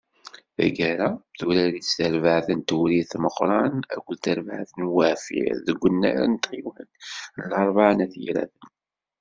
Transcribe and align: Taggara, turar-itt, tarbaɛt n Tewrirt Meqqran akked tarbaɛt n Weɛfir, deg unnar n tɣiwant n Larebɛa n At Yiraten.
Taggara, 0.55 1.07
turar-itt, 1.37 1.89
tarbaɛt 1.97 2.47
n 2.57 2.59
Tewrirt 2.61 3.11
Meqqran 3.23 3.73
akked 3.95 4.17
tarbaɛt 4.23 4.71
n 4.79 4.81
Weɛfir, 4.95 5.55
deg 5.67 5.81
unnar 5.87 6.23
n 6.31 6.33
tɣiwant 6.43 6.91
n 7.37 7.39
Larebɛa 7.51 7.91
n 7.93 8.03
At 8.05 8.13
Yiraten. 8.23 8.69